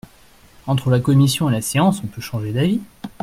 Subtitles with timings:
[0.65, 2.81] Entre la commission et la séance, on peut changer d’avis.